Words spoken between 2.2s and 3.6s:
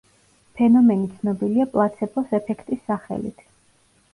ეფექტის სახელით.